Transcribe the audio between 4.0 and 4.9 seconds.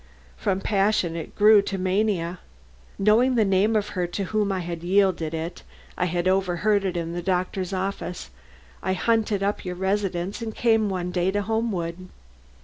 to whom I had